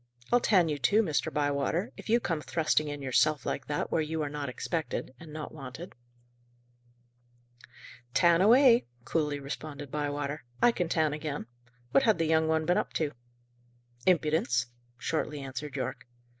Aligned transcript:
I'll 0.31 0.39
tan 0.39 0.67
you 0.67 0.79
too, 0.79 1.03
Mr. 1.03 1.31
Bywater, 1.31 1.91
if 1.95 2.09
you 2.09 2.19
come 2.19 2.41
thrusting 2.41 2.87
in 2.87 3.03
yourself, 3.03 3.45
like 3.45 3.67
that, 3.67 3.91
where 3.91 4.01
you 4.01 4.23
are 4.23 4.31
not 4.31 4.49
expected, 4.49 5.13
and 5.19 5.31
not 5.31 5.53
wanted." 5.53 5.93
"Tan 8.15 8.41
away," 8.41 8.87
coolly 9.05 9.39
responded 9.39 9.91
Bywater. 9.91 10.43
"I 10.59 10.71
can 10.71 10.89
tan 10.89 11.13
again. 11.13 11.45
What 11.91 12.01
had 12.01 12.17
the 12.17 12.25
young 12.25 12.47
one 12.47 12.65
been 12.65 12.79
up 12.79 12.93
to?" 12.93 13.11
"Impudence," 14.07 14.71
shortly 14.97 15.39
answered 15.39 15.75
Yorke. 15.75 16.07